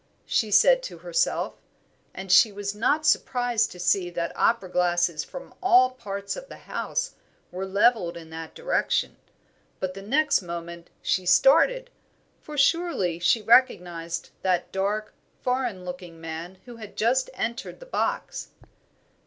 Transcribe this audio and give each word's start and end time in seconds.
she 0.25 0.49
said 0.49 0.81
to 0.81 0.97
herself; 0.97 1.53
and 2.11 2.31
she 2.31 2.51
was 2.51 2.73
not 2.73 3.05
surprised 3.05 3.71
to 3.71 3.79
see 3.79 4.09
that 4.09 4.35
opera 4.35 4.67
glasses 4.67 5.23
from 5.23 5.53
all 5.61 5.91
parts 5.91 6.35
of 6.35 6.49
the 6.49 6.57
house 6.65 7.11
were 7.51 7.67
levelled 7.67 8.17
in 8.17 8.31
that 8.31 8.55
direction; 8.55 9.15
but 9.79 9.93
the 9.93 10.01
next 10.01 10.41
moment 10.41 10.89
she 11.03 11.23
started 11.23 11.91
for 12.41 12.57
surely 12.57 13.19
she 13.19 13.43
recognized 13.43 14.31
that 14.41 14.71
dark, 14.71 15.13
foreign 15.43 15.85
looking 15.85 16.19
man 16.19 16.57
who 16.65 16.77
had 16.77 16.95
just 16.97 17.29
entered 17.35 17.79
the 17.79 17.85
box. 17.85 18.47